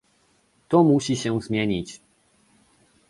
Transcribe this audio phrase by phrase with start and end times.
[0.67, 2.01] To musi się zmienić